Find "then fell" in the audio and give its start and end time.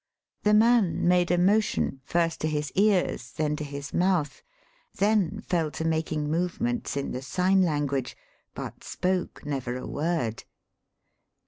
4.97-5.69